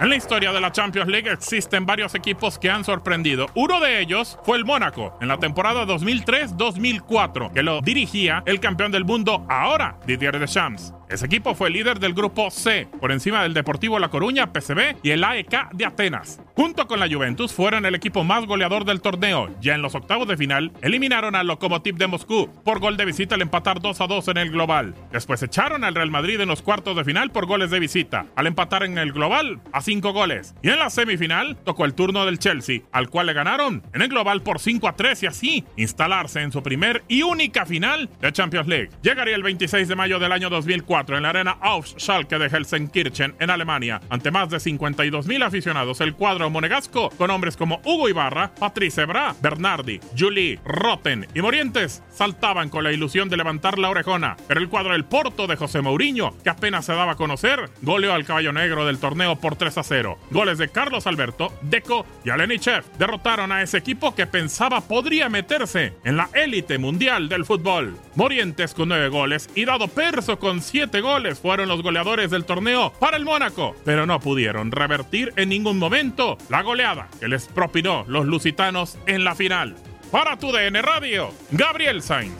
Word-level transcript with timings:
En 0.00 0.10
la 0.10 0.14
historia 0.16 0.52
de 0.52 0.60
la 0.60 0.70
Champions 0.70 1.08
League 1.08 1.28
existen 1.28 1.84
varios 1.84 2.14
equipos 2.14 2.56
que 2.56 2.70
han 2.70 2.84
sorprendido. 2.84 3.46
Uno 3.56 3.80
de 3.80 4.00
ellos 4.00 4.38
fue 4.44 4.56
el 4.56 4.64
Mónaco 4.64 5.18
en 5.20 5.26
la 5.26 5.38
temporada 5.38 5.84
2003-2004, 5.86 7.52
que 7.52 7.64
lo 7.64 7.80
dirigía 7.80 8.44
el 8.46 8.60
campeón 8.60 8.92
del 8.92 9.04
mundo 9.04 9.44
ahora, 9.48 9.98
Didier 10.06 10.38
Deschamps. 10.38 10.94
Ese 11.08 11.24
equipo 11.24 11.54
fue 11.54 11.70
líder 11.70 12.00
del 12.00 12.12
grupo 12.12 12.50
C, 12.50 12.86
por 13.00 13.12
encima 13.12 13.42
del 13.42 13.54
Deportivo 13.54 13.98
La 13.98 14.10
Coruña, 14.10 14.52
PCB 14.52 14.96
y 15.02 15.10
el 15.10 15.24
AEK 15.24 15.70
de 15.72 15.86
Atenas. 15.86 16.42
Junto 16.54 16.86
con 16.86 17.00
la 17.00 17.08
Juventus 17.08 17.54
fueron 17.54 17.86
el 17.86 17.94
equipo 17.94 18.24
más 18.24 18.44
goleador 18.44 18.84
del 18.84 19.00
torneo. 19.00 19.48
Ya 19.62 19.74
en 19.74 19.80
los 19.80 19.94
octavos 19.94 20.28
de 20.28 20.36
final 20.36 20.70
eliminaron 20.82 21.34
al 21.34 21.46
Lokomotiv 21.46 21.94
de 21.94 22.08
Moscú 22.08 22.50
por 22.62 22.80
gol 22.80 22.98
de 22.98 23.06
visita 23.06 23.36
al 23.36 23.42
empatar 23.42 23.80
2 23.80 24.00
a 24.02 24.06
2 24.06 24.28
en 24.28 24.36
el 24.36 24.50
global. 24.50 24.94
Después 25.10 25.42
echaron 25.42 25.82
al 25.82 25.94
Real 25.94 26.10
Madrid 26.10 26.40
en 26.40 26.48
los 26.48 26.60
cuartos 26.60 26.94
de 26.94 27.04
final 27.04 27.30
por 27.30 27.46
goles 27.46 27.70
de 27.70 27.80
visita, 27.80 28.26
al 28.36 28.46
empatar 28.46 28.82
en 28.82 28.98
el 28.98 29.12
global 29.12 29.60
a 29.72 29.80
5 29.80 30.12
goles. 30.12 30.54
Y 30.62 30.68
en 30.68 30.78
la 30.78 30.90
semifinal 30.90 31.56
tocó 31.64 31.86
el 31.86 31.94
turno 31.94 32.26
del 32.26 32.38
Chelsea, 32.38 32.80
al 32.92 33.08
cual 33.08 33.28
le 33.28 33.32
ganaron 33.32 33.82
en 33.94 34.02
el 34.02 34.08
global 34.08 34.42
por 34.42 34.58
5 34.58 34.86
a 34.88 34.96
3 34.96 35.22
y 35.22 35.26
así 35.26 35.64
instalarse 35.76 36.42
en 36.42 36.52
su 36.52 36.62
primer 36.62 37.02
y 37.08 37.22
única 37.22 37.64
final 37.64 38.10
de 38.20 38.30
Champions 38.30 38.68
League. 38.68 38.90
Llegaría 39.00 39.36
el 39.36 39.42
26 39.42 39.88
de 39.88 39.96
mayo 39.96 40.18
del 40.18 40.32
año 40.32 40.50
2004 40.50 40.97
en 41.06 41.22
la 41.22 41.30
arena 41.30 41.56
Auf 41.60 41.94
Schalke 41.96 42.38
de 42.38 42.46
Helsenkirchen, 42.46 43.36
en 43.38 43.50
Alemania, 43.50 44.00
ante 44.10 44.30
más 44.30 44.50
de 44.50 44.56
52.000 44.56 45.44
aficionados, 45.44 46.00
el 46.00 46.14
cuadro 46.14 46.50
monegasco, 46.50 47.10
con 47.10 47.30
hombres 47.30 47.56
como 47.56 47.80
Hugo 47.84 48.08
Ibarra, 48.08 48.52
Patrice 48.54 49.02
Ebra, 49.02 49.34
Bernardi, 49.40 50.00
Julie, 50.18 50.58
Roten 50.64 51.26
y 51.34 51.40
Morientes, 51.40 52.02
saltaban 52.10 52.68
con 52.68 52.82
la 52.82 52.92
ilusión 52.92 53.28
de 53.28 53.36
levantar 53.36 53.78
la 53.78 53.90
orejona, 53.90 54.36
pero 54.48 54.60
el 54.60 54.68
cuadro 54.68 54.92
del 54.92 55.04
Porto 55.04 55.46
de 55.46 55.56
José 55.56 55.80
Mourinho, 55.80 56.36
que 56.42 56.50
apenas 56.50 56.84
se 56.84 56.94
daba 56.94 57.12
a 57.12 57.16
conocer, 57.16 57.70
goleó 57.82 58.12
al 58.12 58.24
caballo 58.24 58.52
negro 58.52 58.84
del 58.84 58.98
torneo 58.98 59.36
por 59.36 59.56
3 59.56 59.78
a 59.78 59.82
0. 59.82 60.18
Goles 60.30 60.58
de 60.58 60.68
Carlos 60.68 61.06
Alberto, 61.06 61.52
Deco 61.62 62.04
y 62.24 62.30
Alenichev 62.30 62.84
derrotaron 62.98 63.52
a 63.52 63.62
ese 63.62 63.78
equipo 63.78 64.14
que 64.14 64.26
pensaba 64.26 64.80
podría 64.80 65.28
meterse 65.28 65.94
en 66.04 66.16
la 66.16 66.28
élite 66.34 66.78
mundial 66.78 67.28
del 67.28 67.44
fútbol. 67.44 67.96
Morientes 68.14 68.74
con 68.74 68.88
9 68.88 69.08
goles 69.08 69.48
y 69.54 69.64
Dado 69.64 69.88
Perso 69.88 70.38
con 70.38 70.60
7 70.60 70.87
goles 71.00 71.38
fueron 71.38 71.68
los 71.68 71.82
goleadores 71.82 72.30
del 72.30 72.44
torneo 72.44 72.92
para 72.98 73.16
el 73.16 73.24
Mónaco, 73.24 73.76
pero 73.84 74.06
no 74.06 74.20
pudieron 74.20 74.72
revertir 74.72 75.32
en 75.36 75.50
ningún 75.50 75.78
momento 75.78 76.38
la 76.48 76.62
goleada 76.62 77.08
que 77.20 77.28
les 77.28 77.46
propinó 77.46 78.04
los 78.08 78.26
lusitanos 78.26 78.98
en 79.06 79.24
la 79.24 79.34
final. 79.34 79.76
Para 80.10 80.38
tu 80.38 80.50
DN 80.50 80.80
Radio, 80.82 81.30
Gabriel 81.50 82.02
Sainz. 82.02 82.34